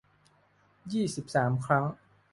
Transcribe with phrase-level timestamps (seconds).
[0.93, 1.85] ยี่สิบสาม ครั้ง